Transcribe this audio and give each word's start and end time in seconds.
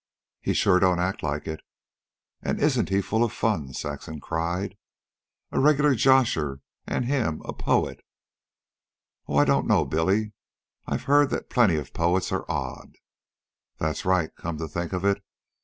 "He 0.41 0.55
sure 0.55 0.79
don't 0.79 0.97
act 0.97 1.21
like 1.21 1.45
it." 1.47 1.61
"And 2.41 2.59
isn't 2.59 2.89
he 2.89 3.01
full 3.03 3.23
of 3.23 3.31
fun!" 3.31 3.71
Saxon 3.71 4.19
cried. 4.19 4.75
"A 5.51 5.59
regular 5.59 5.93
josher. 5.93 6.61
An' 6.87 7.03
HIM! 7.03 7.43
a 7.45 7.53
POET!" 7.53 7.99
"Oh, 9.27 9.35
I 9.35 9.45
don't 9.45 9.67
know, 9.67 9.85
Billy. 9.85 10.33
I've 10.87 11.03
heard 11.03 11.29
that 11.29 11.51
plenty 11.51 11.75
of 11.75 11.93
poets 11.93 12.31
are 12.31 12.49
odd." 12.49 12.95
"That's 13.77 14.03
right, 14.03 14.35
come 14.35 14.57
to 14.57 14.67
think 14.67 14.91
of 14.91 15.05
it. 15.05 15.23